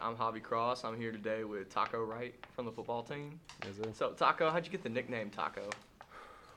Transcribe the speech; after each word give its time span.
I'm 0.00 0.14
Hobby 0.14 0.40
Cross. 0.40 0.84
I'm 0.84 0.96
here 0.96 1.10
today 1.10 1.44
with 1.44 1.68
Taco 1.70 2.04
Wright 2.04 2.34
from 2.54 2.66
the 2.66 2.72
football 2.72 3.02
team. 3.02 3.40
Yes, 3.64 3.76
sir. 3.76 3.90
So, 3.92 4.10
Taco, 4.12 4.50
how'd 4.50 4.64
you 4.64 4.70
get 4.70 4.82
the 4.82 4.88
nickname 4.88 5.30
Taco? 5.30 5.68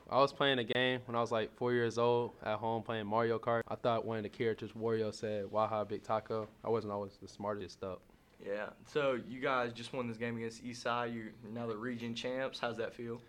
I 0.10 0.18
was 0.18 0.34
playing 0.34 0.60
a 0.60 0.64
game 0.64 1.00
when 1.06 1.16
I 1.16 1.22
was 1.22 1.32
like 1.32 1.56
four 1.56 1.74
years 1.74 1.98
old 1.98 2.34
at 2.44 2.58
home 2.58 2.84
playing 2.84 3.08
Mario 3.08 3.40
Kart. 3.40 3.62
I 3.68 3.76
thought 3.76 4.06
one 4.06 4.18
of 4.18 4.24
the 4.24 4.30
characters, 4.30 4.72
Wario, 4.74 5.14
said 5.14 5.50
"Waha 5.50 5.86
Big 5.86 6.04
Taco." 6.04 6.48
I 6.64 6.70
wasn't 6.70 6.94
always 6.94 7.18
the 7.22 7.28
smartest 7.28 7.84
up. 7.84 8.02
Yeah. 8.46 8.70
So, 8.86 9.20
you 9.28 9.40
guys 9.40 9.74
just 9.74 9.94
won 9.94 10.08
this 10.08 10.18
game 10.18 10.38
against 10.38 10.64
Eastside. 10.64 11.16
You're 11.16 11.32
now 11.54 11.66
the 11.68 11.78
region 11.78 12.14
champs. 12.14 12.60
How's 12.60 12.78
that 12.78 12.94
feel? 12.94 13.22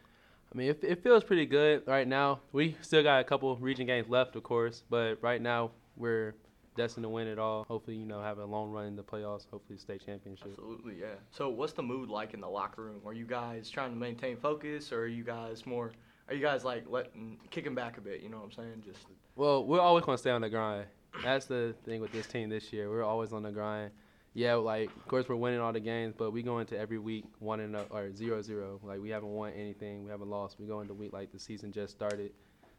I 0.53 0.59
mean, 0.59 0.71
it, 0.71 0.81
it 0.83 1.03
feels 1.03 1.25
pretty 1.25 1.47
good 1.47 1.83
right 1.87 2.07
now. 2.07 2.41
We 2.53 2.77
still 2.81 3.03
got 3.03 3.21
a 3.21 3.25
couple 3.25 3.57
region 3.57 3.87
games 3.87 4.09
left, 4.09 4.37
of 4.37 4.43
course, 4.43 4.83
but 4.91 5.19
right 5.23 5.41
now 5.41 5.71
we're 5.97 6.35
destined 6.77 7.05
to 7.05 7.09
win 7.09 7.27
it 7.27 7.39
all. 7.39 7.65
Hopefully, 7.65 7.97
you 7.97 8.07
know, 8.07 8.21
have 8.23 8.39
a 8.39 8.45
long 8.45 8.71
run 8.71 8.87
in 8.87 8.97
the 8.97 9.03
playoffs. 9.03 9.47
Hopefully, 9.51 9.79
state 9.79 10.05
championship. 10.05 10.49
Absolutely, 10.51 10.97
yeah. 11.01 11.15
So, 11.31 11.49
what's 11.49 11.73
the 11.73 11.83
mood 11.83 12.09
like 12.09 12.35
in 12.35 12.41
the 12.41 12.49
locker 12.49 12.83
room? 12.83 13.01
Are 13.07 13.13
you 13.13 13.27
guys 13.27 13.71
trying 13.71 13.91
to 13.91 13.97
maintain 13.97 14.37
focus, 14.37 14.93
or 14.93 15.03
are 15.03 15.07
you 15.07 15.25
guys 15.25 15.67
more? 15.67 15.93
Are 16.29 16.35
you 16.35 16.43
guys 16.43 16.65
like 16.65 16.85
letting 16.89 17.39
kicking 17.51 17.75
back 17.75 17.99
a 17.99 18.01
bit? 18.01 18.21
You 18.21 18.31
know 18.31 18.39
what 18.39 18.47
I'm 18.47 18.53
saying? 18.53 18.83
Just 18.85 19.07
Well, 19.37 19.65
we're 19.65 19.81
always 19.81 20.05
gonna 20.05 20.19
stay 20.19 20.31
on 20.31 20.41
the 20.41 20.51
grind. 20.51 20.87
That's 21.23 21.47
the 21.47 21.75
thing 21.85 22.01
with 22.01 22.13
this 22.13 22.27
team 22.27 22.49
this 22.49 22.73
year. 22.73 22.91
We're 22.91 23.05
always 23.05 23.33
on 23.33 23.43
the 23.43 23.53
grind. 23.53 23.93
Yeah, 24.33 24.55
like 24.55 24.89
of 24.89 25.07
course 25.07 25.29
we're 25.29 25.37
winning 25.37 25.61
all 25.61 25.73
the 25.73 25.81
games, 25.81 26.15
but 26.17 26.33
we 26.33 26.43
go 26.43 26.59
into 26.59 26.77
every 26.77 26.99
week 26.99 27.25
one 27.39 27.61
and 27.61 27.77
a, 27.77 27.83
or 27.91 28.13
zero 28.13 28.43
zero. 28.43 28.81
Like 28.83 29.01
we 29.01 29.11
haven't 29.11 29.29
won 29.29 29.53
anything, 29.53 30.05
we 30.05 30.11
haven't 30.11 30.29
lost. 30.29 30.59
We 30.59 30.67
go 30.67 30.81
into 30.81 30.93
week 30.93 31.13
like 31.13 31.31
the 31.31 31.39
season 31.39 31.71
just 31.71 31.93
started, 31.95 32.33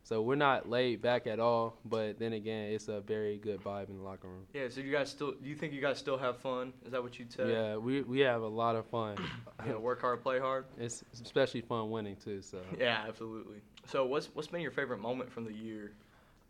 so 0.05 0.21
we're 0.21 0.35
not 0.35 0.69
laid 0.69 1.01
back 1.01 1.25
at 1.25 1.39
all. 1.39 1.79
But 1.83 2.19
then 2.19 2.33
again, 2.33 2.69
it's 2.69 2.89
a 2.89 3.01
very 3.01 3.38
good 3.38 3.59
vibe 3.63 3.89
in 3.89 3.97
the 3.97 4.03
locker 4.03 4.27
room. 4.27 4.45
yeah. 4.53 4.69
So, 4.69 4.79
you 4.81 4.91
guys 4.91 5.09
still? 5.09 5.31
Do 5.31 5.49
you 5.49 5.55
think 5.55 5.73
you 5.73 5.81
guys 5.81 5.97
still 5.97 6.17
have 6.17 6.38
fun? 6.38 6.73
Is 6.85 6.91
that 6.91 7.01
what 7.01 7.17
you'd 7.17 7.33
say? 7.33 7.51
Yeah, 7.51 7.77
we 7.77 8.03
we 8.03 8.19
have 8.19 8.43
a 8.43 8.47
lot 8.47 8.75
of 8.75 8.85
fun. 8.85 9.17
You 9.66 9.71
know, 9.71 9.79
work 9.79 10.01
hard, 10.01 10.21
play 10.21 10.38
hard. 10.38 10.66
it's 10.77 11.03
especially 11.13 11.61
fun 11.61 11.89
winning 11.89 12.17
too. 12.17 12.41
So 12.43 12.59
Yeah, 12.77 13.03
absolutely. 13.07 13.61
So, 13.88 14.05
what's 14.05 14.27
what's 14.33 14.47
been 14.47 14.61
your 14.61 14.69
favorite 14.69 14.99
moment 14.99 15.31
from 15.31 15.43
the 15.45 15.53
year? 15.53 15.93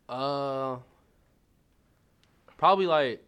Uh, 0.08 0.76
probably 2.58 2.86
like 2.86 3.24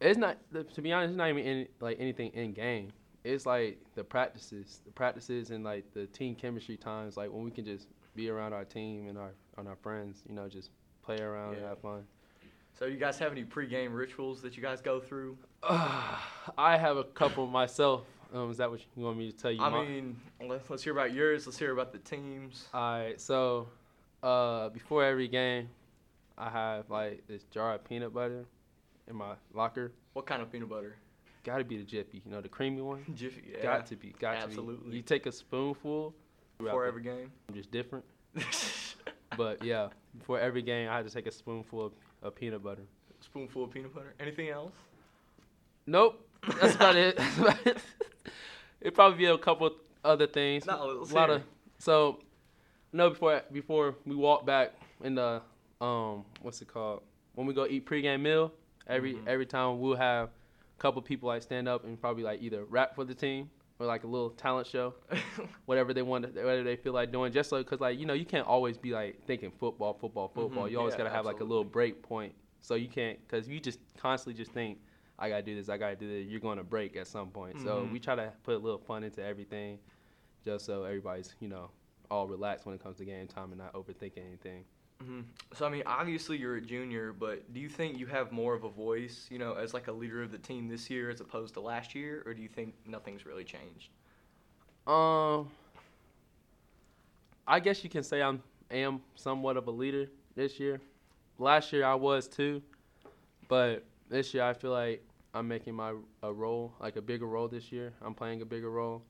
it's 0.00 0.18
not. 0.18 0.38
To 0.52 0.80
be 0.80 0.92
honest, 0.92 1.10
it's 1.10 1.18
not 1.18 1.28
even 1.28 1.42
any, 1.44 1.68
like 1.80 1.98
anything 2.00 2.30
in 2.32 2.52
game. 2.52 2.90
It's 3.24 3.44
like 3.44 3.78
the 3.96 4.04
practices, 4.04 4.80
the 4.86 4.92
practices, 4.92 5.50
and 5.50 5.62
like 5.62 5.84
the 5.92 6.06
team 6.06 6.34
chemistry 6.34 6.78
times. 6.78 7.18
Like 7.18 7.30
when 7.30 7.42
we 7.42 7.50
can 7.50 7.66
just 7.66 7.88
be 8.14 8.30
around 8.30 8.52
our 8.54 8.64
team 8.64 9.08
and 9.08 9.18
our 9.18 9.32
and 9.58 9.68
our 9.68 9.76
friends. 9.76 10.22
You 10.28 10.34
know, 10.34 10.48
just 10.48 10.70
play 11.02 11.18
around 11.18 11.54
and 11.54 11.64
have 11.64 11.78
fun. 11.80 12.04
So, 12.78 12.86
you 12.86 12.96
guys 12.96 13.18
have 13.18 13.32
any 13.32 13.44
pregame 13.44 13.94
rituals 13.94 14.40
that 14.42 14.56
you 14.56 14.62
guys 14.62 14.80
go 14.80 15.00
through? 15.00 15.36
I 15.62 16.76
have 16.78 16.96
a 16.96 17.04
couple 17.04 17.46
myself. 17.46 18.02
Um, 18.32 18.50
is 18.50 18.58
that 18.58 18.70
what 18.70 18.80
you 18.94 19.04
want 19.04 19.18
me 19.18 19.32
to 19.32 19.36
tell 19.36 19.50
you? 19.50 19.60
I 19.60 19.70
mean, 19.70 20.16
let's, 20.46 20.68
let's 20.68 20.82
hear 20.82 20.92
about 20.92 21.12
yours. 21.12 21.46
Let's 21.46 21.58
hear 21.58 21.72
about 21.72 21.92
the 21.92 21.98
teams. 21.98 22.68
All 22.74 22.98
right, 22.98 23.20
so 23.20 23.68
uh, 24.22 24.68
before 24.68 25.04
every 25.04 25.28
game, 25.28 25.68
I 26.36 26.50
have 26.50 26.90
like 26.90 27.26
this 27.26 27.44
jar 27.44 27.74
of 27.74 27.84
peanut 27.84 28.12
butter 28.12 28.44
in 29.08 29.16
my 29.16 29.34
locker. 29.54 29.92
What 30.12 30.26
kind 30.26 30.42
of 30.42 30.52
peanut 30.52 30.68
butter? 30.68 30.96
Got 31.42 31.58
to 31.58 31.64
be 31.64 31.78
the 31.78 31.84
Jiffy, 31.84 32.22
you 32.24 32.30
know, 32.30 32.40
the 32.40 32.48
creamy 32.48 32.82
one. 32.82 33.04
Jiffy. 33.14 33.42
Yeah. 33.52 33.62
Got 33.62 33.86
to 33.86 33.96
be, 33.96 34.14
got 34.18 34.32
to 34.32 34.38
absolutely. 34.38 34.90
be. 34.90 34.96
You 34.98 35.02
take 35.02 35.26
a 35.26 35.32
spoonful. 35.32 36.14
Before 36.58 36.86
every 36.86 37.02
game. 37.02 37.30
I'm 37.48 37.54
just 37.54 37.70
different, 37.70 38.04
but 39.38 39.64
yeah, 39.64 39.88
before 40.18 40.38
every 40.38 40.60
game, 40.60 40.90
I 40.90 40.96
had 40.96 41.06
to 41.08 41.12
take 41.12 41.26
a 41.26 41.30
spoonful 41.30 41.86
of, 41.86 41.92
of 42.22 42.34
peanut 42.34 42.62
butter. 42.62 42.82
Spoonful 43.20 43.64
of 43.64 43.70
peanut 43.70 43.94
butter. 43.94 44.12
Anything 44.20 44.50
else? 44.50 44.72
Nope, 45.86 46.20
that's 46.60 46.74
about 46.74 46.96
it. 46.96 47.16
That's 47.18 47.38
about 47.38 47.66
it. 47.66 47.78
It'd 48.82 48.94
probably 48.94 49.18
be 49.18 49.24
a 49.26 49.38
couple 49.38 49.70
other 50.04 50.26
things. 50.26 50.66
No, 50.66 50.74
a 51.02 51.14
lot 51.14 51.30
of 51.30 51.42
so. 51.78 52.20
No, 52.92 53.10
before 53.10 53.42
before 53.52 53.94
we 54.06 54.14
walk 54.14 54.44
back 54.46 54.74
in 55.02 55.14
the 55.14 55.40
um 55.80 56.24
what's 56.42 56.60
it 56.62 56.68
called 56.68 57.02
when 57.34 57.46
we 57.46 57.54
go 57.54 57.66
eat 57.66 57.86
pregame 57.86 58.20
meal 58.20 58.52
every 58.86 59.14
Mhm. 59.14 59.26
every 59.28 59.46
time 59.46 59.78
we'll 59.80 59.94
have 59.96 60.28
a 60.28 60.80
couple 60.80 61.00
people 61.02 61.28
like 61.28 61.42
stand 61.42 61.68
up 61.68 61.84
and 61.84 62.00
probably 62.00 62.22
like 62.24 62.42
either 62.42 62.64
rap 62.64 62.94
for 62.96 63.04
the 63.04 63.14
team 63.14 63.48
or 63.78 63.86
like 63.86 64.04
a 64.04 64.06
little 64.06 64.30
talent 64.30 64.66
show 64.66 64.94
whatever 65.66 65.94
they 65.94 66.02
want 66.02 66.24
to, 66.24 66.28
whatever 66.42 66.62
they 66.64 66.76
feel 66.76 66.92
like 66.92 67.12
doing 67.12 67.32
just 67.32 67.50
so 67.50 67.58
because 67.58 67.80
like 67.80 67.98
you 67.98 68.06
know 68.06 68.14
you 68.14 68.24
can't 68.24 68.46
always 68.46 68.76
be 68.76 68.90
like 68.92 69.24
thinking 69.26 69.50
football 69.50 69.94
football 69.94 70.28
football. 70.28 70.66
Mhm, 70.66 70.70
you 70.70 70.78
always 70.78 70.92
yeah, 70.94 70.98
gotta 70.98 71.10
have 71.10 71.24
like 71.24 71.40
a 71.40 71.44
little 71.44 71.64
break 71.64 72.02
point. 72.02 72.34
So 72.60 72.74
you 72.74 72.88
can't 72.88 73.18
because 73.26 73.48
you 73.48 73.60
just 73.60 73.78
constantly 73.96 74.36
just 74.36 74.52
think 74.52 74.78
I 75.18 75.28
gotta 75.28 75.42
do 75.42 75.54
this 75.54 75.68
I 75.68 75.76
gotta 75.76 75.96
do 75.96 76.08
this 76.08 76.26
you're 76.28 76.40
going 76.40 76.58
to 76.58 76.64
break 76.64 76.96
at 76.96 77.06
some 77.06 77.30
point. 77.30 77.60
So 77.60 77.84
Mhm. 77.86 77.92
we 77.92 78.00
try 78.00 78.14
to 78.16 78.32
put 78.42 78.54
a 78.56 78.58
little 78.58 78.78
fun 78.80 79.04
into 79.04 79.22
everything 79.22 79.78
just 80.44 80.64
so 80.66 80.84
everybody's 80.84 81.34
you 81.40 81.48
know 81.48 81.70
all 82.10 82.26
relaxed 82.26 82.66
when 82.66 82.74
it 82.74 82.82
comes 82.82 82.96
to 82.98 83.04
game 83.04 83.26
time 83.28 83.52
and 83.52 83.58
not 83.58 83.72
overthinking 83.74 84.26
anything 84.26 84.64
hmm 85.02 85.20
So 85.54 85.66
I 85.66 85.70
mean, 85.70 85.82
obviously 85.86 86.36
you're 86.36 86.56
a 86.56 86.60
junior, 86.60 87.12
but 87.12 87.52
do 87.52 87.60
you 87.60 87.68
think 87.68 87.98
you 87.98 88.06
have 88.06 88.32
more 88.32 88.54
of 88.54 88.64
a 88.64 88.68
voice, 88.68 89.26
you 89.30 89.38
know, 89.38 89.54
as 89.54 89.74
like 89.74 89.88
a 89.88 89.92
leader 89.92 90.22
of 90.22 90.32
the 90.32 90.38
team 90.38 90.68
this 90.68 90.90
year 90.90 91.10
as 91.10 91.20
opposed 91.20 91.54
to 91.54 91.60
last 91.60 91.94
year, 91.94 92.22
or 92.26 92.34
do 92.34 92.42
you 92.42 92.48
think 92.48 92.74
nothing's 92.86 93.24
really 93.24 93.44
changed? 93.44 93.90
Um, 94.86 95.50
I 97.46 97.60
guess 97.60 97.84
you 97.84 97.90
can 97.90 98.02
say 98.02 98.22
I'm 98.22 98.42
am 98.70 99.00
somewhat 99.14 99.56
of 99.56 99.66
a 99.66 99.70
leader 99.70 100.08
this 100.34 100.58
year. 100.58 100.80
Last 101.38 101.72
year 101.72 101.84
I 101.84 101.94
was 101.94 102.26
too, 102.26 102.62
but 103.48 103.84
this 104.08 104.34
year 104.34 104.42
I 104.42 104.52
feel 104.52 104.72
like 104.72 105.02
I'm 105.34 105.46
making 105.46 105.74
my 105.74 105.94
a 106.22 106.32
role 106.32 106.74
like 106.80 106.96
a 106.96 107.02
bigger 107.02 107.26
role 107.26 107.48
this 107.48 107.70
year. 107.70 107.92
I'm 108.02 108.14
playing 108.14 108.42
a 108.42 108.46
bigger 108.46 108.70
role. 108.70 109.02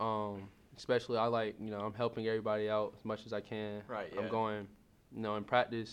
Um, 0.00 0.48
especially 0.76 1.18
I 1.18 1.26
like 1.26 1.56
you 1.60 1.70
know 1.70 1.80
I'm 1.80 1.94
helping 1.94 2.26
everybody 2.26 2.68
out 2.68 2.94
as 2.98 3.04
much 3.04 3.26
as 3.26 3.32
I 3.32 3.40
can. 3.40 3.82
Right. 3.86 4.10
Yeah. 4.14 4.22
I'm 4.22 4.28
going, 4.28 4.66
you 5.14 5.20
know, 5.22 5.36
in 5.36 5.44
practice. 5.44 5.92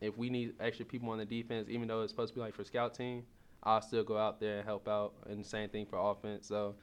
If 0.00 0.16
we 0.16 0.30
need 0.30 0.54
extra 0.60 0.86
people 0.86 1.10
on 1.10 1.18
the 1.18 1.24
defense, 1.24 1.68
even 1.68 1.88
though 1.88 2.02
it's 2.02 2.12
supposed 2.12 2.32
to 2.32 2.38
be 2.38 2.40
like 2.40 2.54
for 2.54 2.64
scout 2.64 2.94
team, 2.94 3.24
I'll 3.62 3.82
still 3.82 4.02
go 4.04 4.16
out 4.16 4.40
there 4.40 4.58
and 4.58 4.64
help 4.66 4.88
out. 4.88 5.12
And 5.28 5.44
the 5.44 5.48
same 5.48 5.68
thing 5.68 5.84
for 5.86 5.98
offense. 5.98 6.46
So, 6.46 6.74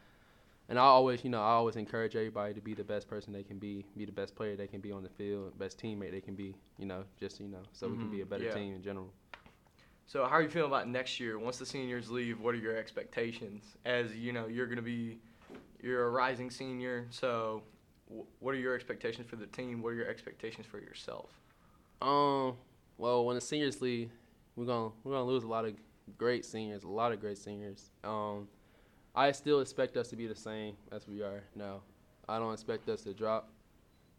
and 0.70 0.78
I 0.78 0.84
always, 0.84 1.24
you 1.24 1.30
know, 1.30 1.42
I 1.42 1.52
always 1.52 1.78
encourage 1.78 2.16
everybody 2.16 2.54
to 2.54 2.62
be 2.62 2.74
the 2.76 2.84
best 2.84 3.08
person 3.08 3.34
they 3.34 3.44
can 3.44 3.58
be, 3.58 3.86
be 3.98 4.06
the 4.06 4.12
best 4.12 4.36
player 4.36 4.56
they 4.56 4.68
can 4.68 4.82
be 4.82 4.92
on 4.92 5.02
the 5.02 5.10
field, 5.10 5.58
best 5.58 5.82
teammate 5.82 6.12
they 6.12 6.22
can 6.22 6.36
be. 6.36 6.56
You 6.78 6.86
know, 6.86 7.04
just 7.20 7.40
you 7.40 7.48
know, 7.48 7.62
so 7.74 7.90
we 7.90 7.98
can 7.98 8.10
be 8.10 8.22
a 8.22 8.26
Mhm, 8.26 8.30
better 8.30 8.44
yeah. 8.44 8.54
team 8.54 8.76
in 8.76 8.84
general. 8.84 9.12
So 10.06 10.24
how 10.26 10.36
are 10.36 10.42
you 10.42 10.50
feeling 10.50 10.70
about 10.70 10.88
next 10.88 11.20
year? 11.20 11.38
Once 11.38 11.58
the 11.58 11.66
seniors 11.66 12.10
leave, 12.10 12.40
what 12.40 12.56
are 12.56 12.60
your 12.60 12.78
expectations? 12.78 13.76
As 13.84 14.16
you 14.16 14.32
know, 14.32 14.48
you're 14.48 14.68
going 14.68 14.78
to 14.78 14.82
be, 14.82 15.20
you're 15.82 16.06
a 16.06 16.10
rising 16.10 16.50
senior. 16.50 17.08
So, 17.10 17.64
what 18.40 18.54
are 18.56 18.58
your 18.58 18.74
expectations 18.74 19.28
for 19.28 19.36
the 19.36 19.48
team? 19.48 19.82
What 19.82 19.90
are 19.90 19.96
your 19.96 20.08
expectations 20.08 20.66
for 20.66 20.80
yourself? 20.80 21.32
Um, 22.02 22.56
well, 22.98 23.26
when 23.26 23.36
the 23.36 23.42
seniors 23.42 23.82
leave, 23.82 24.12
we're 24.56 24.66
gonna 24.66 24.92
we're 25.04 25.14
gonna 25.14 25.26
lose 25.26 25.44
a 25.44 25.48
lot 25.48 25.66
of 25.66 25.74
great 26.18 26.46
seniors, 26.46 26.84
a 26.84 26.88
lot 26.88 27.12
of 27.12 27.20
great 27.20 27.38
seniors. 27.38 27.90
Um, 28.04 28.48
I 29.16 29.32
still 29.32 29.62
expect 29.62 29.98
us 29.98 30.08
to 30.10 30.16
be 30.16 30.28
the 30.28 30.36
same 30.36 30.76
as 30.92 31.08
we 31.08 31.22
are 31.22 31.44
now. 31.56 31.82
I 32.30 32.40
don't 32.40 32.54
expect 32.54 32.88
us 32.90 33.02
to 33.04 33.14
drop. 33.14 33.50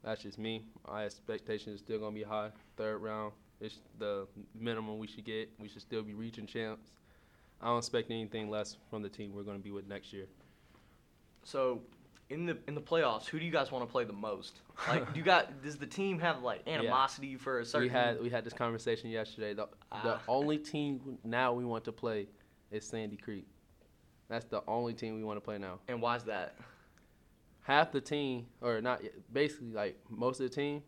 That's 0.03 0.23
just 0.23 0.39
me. 0.39 0.65
My 0.87 1.05
expectations 1.05 1.77
are 1.77 1.85
still 1.85 1.99
gonna 1.99 2.15
be 2.15 2.23
high. 2.23 2.51
Third 2.77 2.99
round, 2.99 3.33
it's 3.61 3.79
the 3.99 4.27
minimum 4.55 4.99
we 4.99 5.07
should 5.07 5.25
get. 5.25 5.51
We 5.59 5.69
should 5.69 5.83
still 5.83 6.03
be 6.03 6.15
region 6.15 6.47
champs. 6.47 6.91
I 7.61 7.67
don't 7.67 7.79
expect 7.79 8.11
anything 8.11 8.51
less 8.51 8.77
from 8.91 9.03
the 9.03 9.09
team 9.09 9.33
we're 9.35 9.43
gonna 9.43 9.59
be 9.59 9.71
with 9.71 9.89
next 9.89 10.13
year. 10.13 10.27
So, 11.45 11.83
in 12.31 12.47
the 12.47 12.59
in 12.69 12.75
the 12.75 12.81
playoffs, 12.81 13.27
who 13.27 13.39
do 13.39 13.45
you 13.45 13.51
guys 13.53 13.71
want 13.73 13.87
to 13.87 13.91
play 13.91 14.05
the 14.05 14.13
most? 14.13 14.61
Like, 14.89 15.13
do 15.13 15.19
you 15.19 15.25
got 15.25 15.63
does 15.63 15.77
the 15.79 15.87
team 15.87 16.19
have 16.21 16.43
like 16.43 16.67
animosity 16.69 17.37
for 17.37 17.61
a 17.61 17.65
certain? 17.65 17.89
We 17.89 17.93
had 17.93 18.21
we 18.23 18.29
had 18.31 18.45
this 18.45 18.53
conversation 18.53 19.11
yesterday. 19.11 19.55
The, 19.55 19.67
the 20.03 20.15
Ah. 20.15 20.21
only 20.29 20.59
team 20.59 21.19
now 21.25 21.53
we 21.53 21.65
want 21.65 21.85
to 21.85 21.93
play 21.93 22.29
is 22.71 22.87
Sandy 22.87 23.17
Creek. 23.17 23.47
That's 24.29 24.45
the 24.45 24.63
only 24.69 24.93
team 24.93 25.17
we 25.17 25.25
want 25.25 25.39
to 25.39 25.41
play 25.41 25.57
now. 25.59 25.79
and 25.89 26.03
why's 26.03 26.25
that? 26.25 26.55
Half 27.63 27.93
the 27.93 28.01
team, 28.01 28.47
or 28.63 28.81
not, 28.81 29.03
basically 29.33 29.73
like 29.73 29.99
most 30.09 30.41
of 30.41 30.49
the 30.51 30.55
team, 30.55 30.83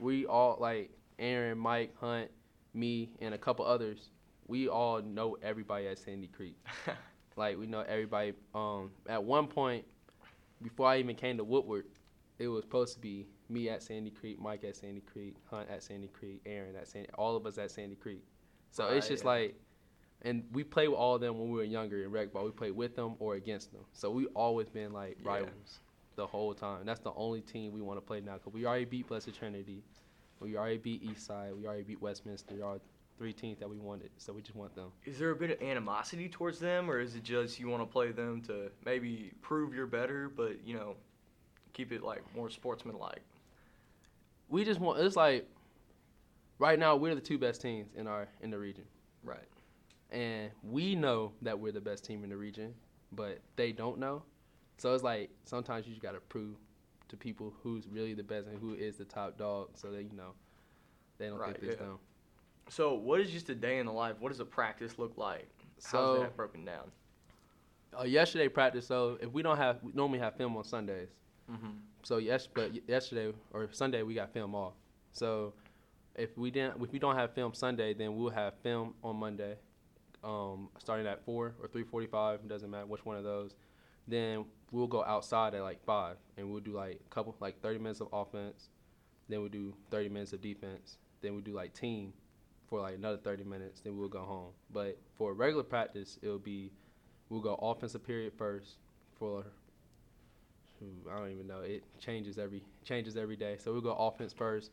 we 0.00 0.26
all 0.26 0.56
like 0.60 0.90
Aaron, 1.18 1.56
Mike, 1.58 1.94
Hunt, 1.98 2.30
me, 2.74 3.10
and 3.20 3.34
a 3.34 3.38
couple 3.38 3.64
others. 3.64 4.10
We 4.46 4.68
all 4.68 5.00
know 5.02 5.36
everybody 5.42 5.86
at 5.88 5.98
Sandy 5.98 6.28
Creek. 6.28 6.56
Like 7.38 7.58
we 7.58 7.66
know 7.66 7.80
everybody. 7.80 8.32
Um, 8.54 8.90
at 9.06 9.22
one 9.22 9.46
point, 9.46 9.84
before 10.62 10.88
I 10.88 10.98
even 10.98 11.16
came 11.16 11.36
to 11.38 11.44
Woodward, 11.44 11.86
it 12.38 12.48
was 12.48 12.64
supposed 12.64 12.94
to 12.94 13.00
be 13.00 13.26
me 13.48 13.68
at 13.68 13.82
Sandy 13.82 14.10
Creek, 14.10 14.40
Mike 14.40 14.64
at 14.64 14.76
Sandy 14.76 15.00
Creek, 15.00 15.36
Hunt 15.50 15.68
at 15.70 15.82
Sandy 15.82 16.08
Creek, 16.08 16.40
Aaron 16.46 16.76
at 16.76 16.88
Sandy, 16.88 17.08
all 17.14 17.36
of 17.36 17.46
us 17.46 17.58
at 17.58 17.70
Sandy 17.70 17.96
Creek. 17.96 18.22
So 18.70 18.84
ah, 18.84 18.92
it's 18.92 19.08
just 19.08 19.24
like, 19.24 19.54
and 20.22 20.44
we 20.52 20.64
played 20.64 20.88
with 20.88 20.98
all 20.98 21.14
of 21.14 21.20
them 21.20 21.38
when 21.38 21.50
we 21.50 21.56
were 21.56 21.64
younger 21.64 22.02
in 22.04 22.10
rec 22.10 22.32
ball. 22.32 22.44
We 22.44 22.50
played 22.50 22.72
with 22.72 22.96
them 22.96 23.14
or 23.18 23.36
against 23.36 23.72
them. 23.72 23.82
So 23.92 24.10
we 24.10 24.26
always 24.28 24.68
been 24.68 24.92
like 24.92 25.18
Yeah. 25.22 25.30
rivals 25.30 25.80
the 26.16 26.26
whole 26.26 26.54
time. 26.54 26.84
That's 26.84 27.00
the 27.00 27.12
only 27.14 27.42
team 27.42 27.72
we 27.72 27.80
want 27.80 27.98
to 27.98 28.00
play 28.00 28.20
now 28.20 28.34
because 28.34 28.52
we 28.52 28.66
already 28.66 28.86
beat 28.86 29.06
Blessed 29.06 29.34
Trinity, 29.34 29.82
we 30.40 30.56
already 30.56 30.78
beat 30.78 31.02
Eastside, 31.04 31.56
we 31.56 31.66
already 31.66 31.82
beat 31.84 32.00
Westminster. 32.00 32.54
Three 33.18 33.32
teams 33.32 33.58
that 33.60 33.68
we 33.70 33.78
wanted. 33.78 34.10
So 34.18 34.32
we 34.34 34.42
just 34.42 34.54
want 34.56 34.74
them. 34.74 34.92
Is 35.06 35.18
there 35.18 35.30
a 35.30 35.36
bit 35.36 35.50
of 35.50 35.62
animosity 35.62 36.28
towards 36.28 36.58
them, 36.58 36.90
or 36.90 37.00
is 37.00 37.14
it 37.14 37.22
just 37.22 37.58
you 37.58 37.66
want 37.68 37.82
to 37.82 37.86
play 37.86 38.12
them 38.12 38.42
to 38.42 38.70
maybe 38.84 39.32
prove 39.40 39.72
you're 39.72 39.86
better, 39.86 40.28
but 40.28 40.58
you 40.66 40.74
know, 40.74 40.96
keep 41.72 41.92
it 41.92 42.02
like 42.02 42.22
more 42.34 42.50
sportsmanlike? 42.50 43.22
We 44.48 44.64
just 44.64 44.80
want. 44.80 45.00
It's 45.00 45.16
like 45.16 45.48
right 46.58 46.78
now 46.78 46.94
we're 46.96 47.14
the 47.14 47.20
two 47.22 47.38
best 47.38 47.62
teams 47.62 47.88
in 47.96 48.06
our 48.06 48.28
in 48.42 48.50
the 48.50 48.58
region, 48.58 48.84
Right. 49.24 49.48
and 50.10 50.50
we 50.62 50.94
know 50.94 51.32
that 51.40 51.58
we're 51.58 51.72
the 51.72 51.80
best 51.80 52.04
team 52.04 52.22
in 52.22 52.28
the 52.28 52.36
region, 52.36 52.74
but 53.12 53.38
they 53.56 53.72
don't 53.72 53.98
know. 53.98 54.22
So 54.76 54.92
it's 54.94 55.02
like 55.02 55.30
sometimes 55.44 55.86
you 55.86 55.92
just 55.94 56.02
gotta 56.02 56.20
prove 56.20 56.56
to 57.08 57.16
people 57.16 57.54
who's 57.62 57.86
really 57.88 58.12
the 58.12 58.22
best 58.22 58.46
and 58.46 58.58
who 58.58 58.74
is 58.74 58.96
the 58.96 59.04
top 59.06 59.38
dog, 59.38 59.70
so 59.74 59.90
that 59.90 60.02
you 60.02 60.12
know 60.14 60.32
they 61.16 61.28
don't 61.28 61.38
Right, 61.38 61.52
think 61.54 61.60
this 61.64 61.76
yeah. 61.80 61.86
down. 61.86 61.98
So, 62.68 62.94
what 62.94 63.20
is 63.20 63.30
just 63.30 63.48
a 63.48 63.54
day 63.54 63.78
in 63.78 63.86
the 63.86 63.92
life? 63.92 64.16
What 64.18 64.30
does 64.30 64.40
a 64.40 64.44
practice 64.44 64.98
look 64.98 65.16
like? 65.16 65.48
How's 65.84 65.90
So 65.90 66.20
that 66.20 66.36
broken 66.36 66.64
down? 66.64 66.90
uh, 67.98 68.04
yesterday 68.04 68.48
practice. 68.48 68.86
So 68.86 69.18
if 69.20 69.30
we 69.32 69.42
don't 69.42 69.56
have, 69.56 69.78
we 69.82 69.92
normally 69.92 70.18
have 70.18 70.36
film 70.36 70.56
on 70.56 70.64
Sundays. 70.64 71.08
Mm-hmm. 71.50 71.70
So 72.02 72.18
yes, 72.18 72.46
but 72.46 72.72
yesterday 72.88 73.32
or 73.52 73.68
Sunday 73.72 74.02
we 74.02 74.14
got 74.14 74.32
film 74.32 74.54
off. 74.54 74.74
So 75.12 75.54
if 76.14 76.36
we 76.36 76.50
didn't, 76.50 76.82
if 76.82 76.92
we 76.92 76.98
don't 76.98 77.16
have 77.16 77.32
film 77.34 77.54
Sunday, 77.54 77.94
then 77.94 78.16
we'll 78.16 78.30
have 78.30 78.54
film 78.62 78.94
on 79.02 79.16
Monday, 79.16 79.56
um, 80.24 80.68
starting 80.78 81.06
at 81.06 81.24
four 81.24 81.54
or 81.62 81.68
three 81.68 81.84
forty-five. 81.84 82.46
Doesn't 82.48 82.70
matter 82.70 82.86
which 82.86 83.04
one 83.04 83.16
of 83.16 83.24
those. 83.24 83.54
Then 84.08 84.44
we'll 84.72 84.86
go 84.86 85.04
outside 85.04 85.54
at 85.54 85.62
like 85.62 85.82
five, 85.84 86.16
and 86.36 86.50
we'll 86.50 86.60
do 86.60 86.72
like 86.72 87.00
a 87.04 87.14
couple, 87.14 87.34
like 87.40 87.60
thirty 87.62 87.78
minutes 87.78 88.00
of 88.00 88.08
offense. 88.12 88.68
Then 89.28 89.40
we'll 89.40 89.48
do 89.48 89.74
thirty 89.90 90.08
minutes 90.08 90.32
of 90.32 90.40
defense. 90.40 90.98
Then 91.22 91.32
we'll 91.32 91.42
do 91.42 91.54
like 91.54 91.72
team 91.74 92.12
for 92.68 92.80
like 92.80 92.96
another 92.96 93.18
thirty 93.18 93.44
minutes. 93.44 93.80
Then 93.80 93.96
we'll 93.96 94.08
go 94.08 94.22
home. 94.22 94.50
But 94.72 94.98
for 95.16 95.34
regular 95.34 95.62
practice, 95.62 96.18
it'll 96.22 96.38
be 96.38 96.72
we'll 97.28 97.40
go 97.40 97.54
offensive 97.54 98.04
period 98.04 98.32
first 98.36 98.76
for 99.18 99.44
I 101.10 101.18
don't 101.18 101.30
even 101.30 101.46
know. 101.46 101.60
It 101.60 101.84
changes 101.98 102.38
every 102.38 102.62
changes 102.84 103.16
every 103.16 103.36
day. 103.36 103.56
So 103.58 103.72
we'll 103.72 103.80
go 103.80 103.92
offense 103.92 104.32
first. 104.32 104.70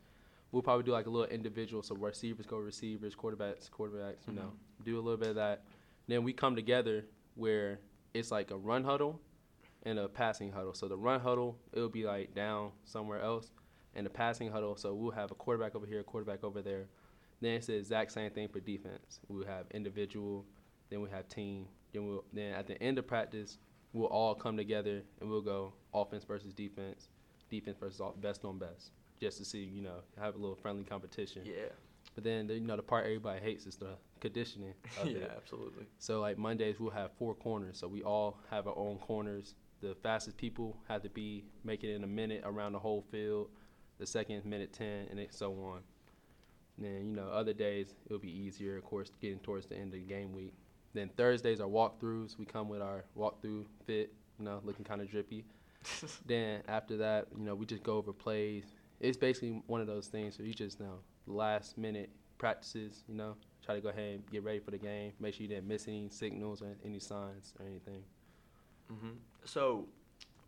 We'll 0.51 0.61
probably 0.61 0.83
do 0.83 0.91
like 0.91 1.07
a 1.07 1.09
little 1.09 1.29
individual. 1.29 1.81
So 1.81 1.95
receivers 1.95 2.45
go 2.45 2.57
receivers, 2.57 3.15
quarterbacks, 3.15 3.69
quarterbacks. 3.69 4.27
You 4.27 4.33
know, 4.33 4.41
mm-hmm. 4.41 4.83
do 4.85 4.95
a 4.99 5.01
little 5.01 5.17
bit 5.17 5.29
of 5.29 5.35
that. 5.35 5.63
Then 6.07 6.23
we 6.23 6.33
come 6.33 6.55
together 6.55 7.05
where 7.35 7.79
it's 8.13 8.31
like 8.31 8.51
a 8.51 8.57
run 8.57 8.83
huddle 8.83 9.19
and 9.83 9.97
a 9.97 10.07
passing 10.07 10.51
huddle. 10.51 10.73
So 10.73 10.87
the 10.87 10.97
run 10.97 11.19
huddle 11.19 11.57
it'll 11.71 11.89
be 11.89 12.03
like 12.05 12.35
down 12.35 12.71
somewhere 12.85 13.21
else, 13.21 13.51
and 13.95 14.05
the 14.05 14.09
passing 14.09 14.51
huddle. 14.51 14.75
So 14.75 14.93
we'll 14.93 15.11
have 15.11 15.31
a 15.31 15.35
quarterback 15.35 15.75
over 15.75 15.85
here, 15.85 16.01
a 16.01 16.03
quarterback 16.03 16.43
over 16.43 16.61
there. 16.61 16.85
Then 17.43 17.55
it's 17.55 17.67
the 17.67 17.75
exact 17.75 18.13
same 18.13 18.31
thing 18.31 18.47
for 18.47 18.61
defense. 18.61 19.19
We'll 19.27 19.45
have 19.45 19.65
individual, 19.71 20.45
then 20.89 21.01
we 21.01 21.09
have 21.09 21.27
team. 21.27 21.67
Then 21.91 22.07
we'll 22.07 22.23
then 22.31 22.53
at 22.53 22.67
the 22.67 22.81
end 22.81 22.97
of 22.97 23.05
practice 23.05 23.57
we'll 23.91 24.07
all 24.07 24.33
come 24.33 24.55
together 24.55 25.03
and 25.19 25.29
we'll 25.29 25.41
go 25.41 25.73
offense 25.93 26.23
versus 26.23 26.53
defense, 26.53 27.09
defense 27.49 27.75
versus 27.77 27.99
all, 27.99 28.15
best 28.19 28.45
on 28.45 28.59
best, 28.59 28.91
just 29.19 29.39
to 29.39 29.45
see 29.45 29.59
you 29.59 29.81
know 29.81 29.97
have 30.17 30.35
a 30.35 30.37
little 30.37 30.55
friendly 30.55 30.85
competition. 30.85 31.41
Yeah. 31.43 31.67
But 32.15 32.23
then 32.23 32.47
the, 32.47 32.53
you 32.53 32.61
know 32.61 32.77
the 32.77 32.81
part 32.81 33.03
everybody 33.03 33.41
hates 33.41 33.65
is 33.65 33.75
the 33.75 33.97
conditioning. 34.21 34.73
Yeah, 35.03 35.17
it. 35.17 35.31
absolutely. 35.35 35.83
So 35.99 36.21
like 36.21 36.37
Mondays 36.37 36.79
we'll 36.79 36.91
have 36.91 37.11
four 37.19 37.35
corners, 37.35 37.77
so 37.77 37.89
we 37.89 38.03
all 38.03 38.39
have 38.51 38.67
our 38.67 38.77
own 38.77 38.99
corners. 38.99 39.55
The 39.81 39.95
fastest 40.01 40.37
people 40.37 40.77
have 40.87 41.03
to 41.03 41.09
be 41.09 41.43
making 41.65 41.89
it 41.89 41.95
in 41.95 42.05
a 42.05 42.07
minute 42.07 42.43
around 42.45 42.71
the 42.71 42.79
whole 42.79 43.03
field. 43.11 43.49
The 43.99 44.07
second 44.07 44.45
minute 44.45 44.71
ten, 44.71 45.07
and 45.11 45.19
it 45.19 45.33
so 45.33 45.51
on. 45.51 45.81
Then 46.77 47.05
you 47.07 47.15
know 47.15 47.27
other 47.29 47.53
days 47.53 47.93
it'll 48.05 48.19
be 48.19 48.31
easier, 48.31 48.77
of 48.77 48.83
course, 48.83 49.11
getting 49.21 49.39
towards 49.39 49.67
the 49.67 49.75
end 49.75 49.93
of 49.93 49.99
the 49.99 50.05
game 50.05 50.33
week. 50.33 50.53
Then 50.93 51.09
Thursdays 51.17 51.59
are 51.59 51.67
walkthroughs. 51.67 52.37
We 52.37 52.45
come 52.45 52.69
with 52.69 52.81
our 52.81 53.05
walkthrough 53.17 53.65
fit, 53.85 54.13
you 54.39 54.45
know, 54.45 54.61
looking 54.63 54.85
kind 54.85 55.01
of 55.01 55.09
drippy. 55.09 55.45
Then 56.25 56.61
after 56.67 56.97
that, 56.97 57.27
you 57.37 57.43
know, 57.43 57.55
we 57.55 57.65
just 57.65 57.83
go 57.83 57.97
over 57.97 58.13
plays. 58.13 58.65
It's 58.99 59.17
basically 59.17 59.61
one 59.67 59.81
of 59.81 59.87
those 59.87 60.07
things 60.07 60.37
where 60.37 60.47
you 60.47 60.53
just 60.53 60.79
you 60.79 60.85
know 60.85 60.99
last 61.27 61.77
minute 61.77 62.09
practices, 62.37 63.03
you 63.07 63.15
know, 63.15 63.35
try 63.65 63.75
to 63.75 63.81
go 63.81 63.89
ahead 63.89 64.15
and 64.15 64.31
get 64.31 64.43
ready 64.43 64.59
for 64.59 64.71
the 64.71 64.77
game. 64.77 65.13
Make 65.19 65.35
sure 65.35 65.43
you 65.43 65.49
didn't 65.49 65.67
miss 65.67 65.87
any 65.87 66.09
signals 66.09 66.61
or 66.61 66.75
any 66.85 66.99
signs 66.99 67.53
or 67.59 67.65
anything. 67.65 68.03
hmm 68.89 69.11
So, 69.45 69.87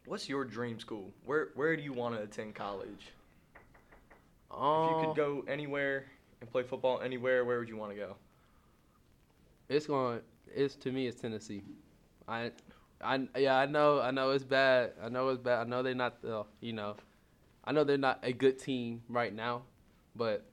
what's 0.05 0.29
your 0.29 0.45
dream 0.45 0.79
school? 0.79 1.13
Where 1.25 1.49
Where 1.55 1.75
do 1.75 1.83
you 1.83 1.93
want 1.93 2.15
to 2.15 2.21
attend 2.21 2.55
college? 2.55 3.13
if 4.75 4.85
you 4.85 4.95
Um, 4.95 4.99
could 5.07 5.15
go 5.15 5.43
anywhere 5.47 6.05
and 6.45 6.51
play 6.51 6.63
football 6.63 7.01
anywhere, 7.01 7.43
where 7.43 7.57
would 7.59 7.67
you 7.69 7.75
want 7.77 7.91
to 7.91 7.97
go? 7.97 8.15
It's 9.67 9.87
going. 9.87 10.19
It's 10.53 10.75
to 10.75 10.91
me. 10.91 11.07
It's 11.07 11.19
Tennessee. 11.19 11.63
I, 12.27 12.51
I 13.01 13.27
yeah. 13.35 13.57
I 13.57 13.65
know. 13.65 13.99
I 13.99 14.11
know 14.11 14.29
it's 14.31 14.43
bad. 14.43 14.91
I 15.03 15.09
know 15.09 15.29
it's 15.29 15.41
bad. 15.41 15.61
I 15.61 15.63
know 15.69 15.81
they're 15.81 15.95
not 15.95 16.21
the. 16.21 16.43
You 16.61 16.73
know, 16.73 16.95
I 17.63 17.71
know 17.71 17.83
they're 17.83 17.97
not 17.97 18.19
a 18.21 18.31
good 18.31 18.59
team 18.59 19.01
right 19.09 19.33
now, 19.33 19.63
but 20.15 20.45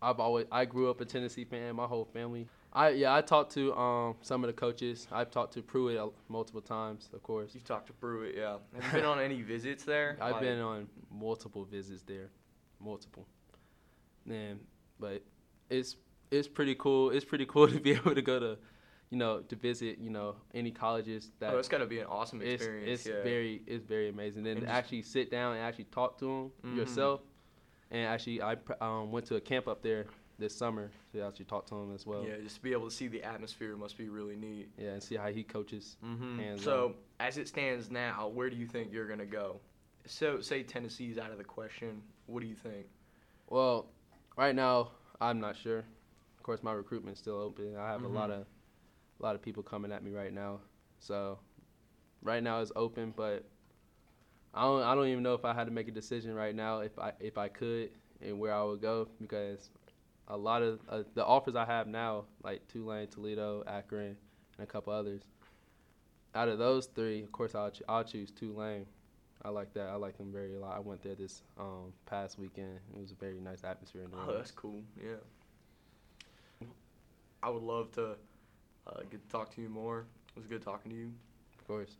I've 0.00 0.20
always. 0.20 0.46
I 0.52 0.64
grew 0.64 0.88
up 0.90 1.00
a 1.00 1.04
Tennessee 1.04 1.44
fan. 1.44 1.74
My 1.74 1.86
whole 1.86 2.04
family. 2.04 2.46
I 2.72 2.90
yeah. 2.90 3.14
I 3.16 3.20
talked 3.20 3.52
to 3.54 3.74
um 3.74 4.14
some 4.22 4.44
of 4.44 4.48
the 4.48 4.54
coaches. 4.54 5.08
I've 5.10 5.30
talked 5.32 5.54
to 5.54 5.62
Pruitt 5.62 6.00
multiple 6.28 6.62
times, 6.62 7.10
of 7.12 7.22
course. 7.24 7.50
You've 7.52 7.64
talked 7.64 7.88
to 7.88 7.92
Pruitt, 7.92 8.36
yeah. 8.36 8.58
Have 8.80 8.84
you 8.94 9.00
been 9.00 9.04
on 9.04 9.18
any 9.18 9.42
visits 9.42 9.82
there? 9.84 10.16
I've 10.22 10.34
Like- 10.34 10.42
been 10.42 10.60
on 10.60 10.86
multiple 11.10 11.64
visits 11.64 12.02
there, 12.02 12.30
multiple. 12.80 13.26
And 14.30 14.60
but 15.00 15.22
it's 15.72 15.96
it's 16.30 16.48
pretty 16.48 16.74
cool. 16.76 17.10
It's 17.10 17.24
pretty 17.24 17.46
cool 17.46 17.68
to 17.76 17.80
be 17.80 17.92
able 17.92 18.14
to 18.14 18.22
go 18.22 18.38
to, 18.38 18.58
you 19.10 19.18
know, 19.18 19.40
to 19.40 19.56
visit, 19.56 19.98
you 19.98 20.10
know, 20.10 20.36
any 20.54 20.70
colleges 20.70 21.30
that 21.40 21.52
Oh, 21.54 21.58
it's 21.58 21.68
got 21.68 21.78
to 21.78 21.86
be 21.86 21.98
an 22.00 22.06
awesome 22.06 22.40
experience. 22.42 23.00
it's 23.00 23.06
yeah. 23.06 23.22
very 23.22 23.62
it's 23.66 23.84
very 23.84 24.08
amazing. 24.08 24.44
Then 24.44 24.58
And 24.58 24.66
to 24.66 24.72
actually 24.72 25.02
sit 25.02 25.30
down 25.30 25.54
and 25.56 25.62
actually 25.62 25.84
talk 25.84 26.18
to 26.18 26.24
them 26.26 26.50
Mhm. 26.72 26.76
yourself, 26.76 27.20
and 27.90 28.06
actually 28.06 28.40
I 28.42 28.56
um, 28.80 29.10
went 29.10 29.26
to 29.26 29.36
a 29.36 29.40
camp 29.40 29.66
up 29.68 29.82
there 29.82 30.06
this 30.38 30.56
summer 30.56 30.90
to 31.12 31.20
actually 31.22 31.44
talk 31.44 31.66
to 31.66 31.74
him 31.76 31.94
as 31.94 32.04
well. 32.06 32.24
yeah, 32.26 32.36
just 32.42 32.56
to 32.56 32.62
be 32.62 32.72
able 32.72 32.88
to 32.88 32.94
see 32.94 33.06
the 33.06 33.22
atmosphere 33.22 33.76
must 33.76 33.96
be 33.98 34.08
really 34.08 34.34
neat. 34.34 34.70
Yeah, 34.78 34.92
and 34.94 35.02
see 35.02 35.14
how 35.16 35.28
he 35.28 35.44
coaches. 35.44 35.96
Mm-hmm. 36.04 36.56
So, 36.56 36.86
on. 36.86 36.94
as 37.20 37.36
it 37.38 37.46
stands 37.48 37.90
now, 37.90 38.28
where 38.28 38.48
do 38.50 38.56
you 38.56 38.66
think 38.66 38.92
you're 38.92 39.06
gonna 39.06 39.26
go? 39.26 39.60
So, 40.06 40.40
say 40.40 40.62
Tennessee's 40.64 41.18
out 41.18 41.30
of 41.30 41.38
the 41.38 41.44
question. 41.44 42.02
What 42.26 42.40
do 42.40 42.46
you 42.48 42.56
think? 42.56 42.86
Well, 43.50 43.90
right 44.36 44.54
now 44.54 44.92
I'm 45.22 45.40
not 45.40 45.56
sure. 45.56 45.78
Of 46.36 46.42
course, 46.42 46.62
my 46.62 46.72
recruitment's 46.72 47.20
still 47.20 47.36
open. 47.36 47.76
I 47.76 47.88
have 47.92 48.02
a 48.02 48.08
lot 48.08 48.30
Mhm. 48.30 48.40
of 48.40 48.46
a 49.20 49.22
lot 49.22 49.34
of 49.36 49.42
people 49.42 49.62
coming 49.62 49.92
at 49.92 50.02
me 50.02 50.10
right 50.10 50.32
now. 50.32 50.60
So 50.98 51.38
right 52.22 52.42
now 52.42 52.60
it's 52.60 52.72
open, 52.74 53.12
but 53.16 53.44
I 54.54 54.62
don't 54.62 54.82
I 54.82 54.94
don't 54.94 55.06
even 55.08 55.22
know 55.22 55.34
if 55.34 55.44
I 55.44 55.54
had 55.54 55.64
to 55.66 55.70
make 55.72 55.88
a 55.88 55.92
decision 55.92 56.34
right 56.34 56.54
now 56.54 56.80
if 56.80 56.98
I 56.98 57.12
if 57.20 57.38
I 57.38 57.48
could 57.48 57.90
and 58.20 58.38
where 58.38 58.52
I 58.54 58.62
would 58.62 58.80
go 58.80 59.08
because 59.20 59.70
a 60.28 60.36
lot 60.36 60.62
of 60.62 60.80
uh, 60.88 61.02
the 61.14 61.24
offers 61.24 61.54
I 61.56 61.64
have 61.64 61.86
now, 61.86 62.26
like 62.42 62.66
Tulane, 62.68 63.08
Toledo, 63.08 63.64
Akron, 63.66 64.16
and 64.58 64.64
a 64.64 64.66
couple 64.66 64.92
others. 64.92 65.22
Out 66.34 66.48
of 66.48 66.58
those 66.58 66.86
three, 66.86 67.22
of 67.22 67.30
course, 67.32 67.54
I'll 67.54 67.70
ch- 67.70 67.82
I'll 67.88 68.04
choose 68.04 68.30
Tulane. 68.30 68.86
I 69.44 69.48
like 69.48 69.74
that. 69.74 69.88
I 69.88 69.94
like 69.96 70.16
them 70.18 70.30
very 70.32 70.54
a 70.54 70.58
lot. 70.60 70.76
I 70.76 70.80
went 70.80 71.02
there 71.02 71.14
this 71.16 71.42
um, 71.58 71.92
past 72.06 72.38
weekend. 72.38 72.78
It 72.94 73.00
was 73.00 73.10
a 73.10 73.14
very 73.16 73.40
nice 73.40 73.64
atmosphere 73.64 74.02
in 74.04 74.10
the 74.10 74.16
Oh, 74.16 74.26
room. 74.26 74.36
that's 74.36 74.50
cool. 74.52 74.80
Yeah. 75.02 75.16
I 77.42 77.48
would 77.50 77.62
love 77.62 77.90
to 77.92 78.14
uh, 78.86 79.00
get 79.10 79.20
to 79.22 79.28
talk 79.28 79.52
to 79.56 79.60
you 79.60 79.68
more. 79.68 80.04
It 80.28 80.36
was 80.38 80.46
good 80.46 80.62
talking 80.62 80.92
to 80.92 80.96
you. 80.96 81.12
Of 81.58 81.66
course. 81.66 81.96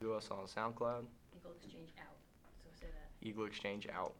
Do 0.00 0.12
us 0.12 0.28
on 0.30 0.44
SoundCloud. 0.46 1.04
Eagle 1.34 1.52
Exchange 1.64 1.88
out. 1.98 2.16
So 2.62 2.68
say 2.78 2.86
that. 2.88 3.26
Eagle 3.26 3.46
Exchange 3.46 3.86
out. 3.94 4.12